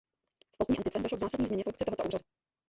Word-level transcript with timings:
V 0.45 0.57
pozdní 0.57 0.77
antice 0.77 0.99
došlo 0.99 1.17
k 1.17 1.19
zásadní 1.19 1.45
změně 1.45 1.63
funkce 1.63 1.85
tohoto 1.85 2.03
úřadu. 2.03 2.23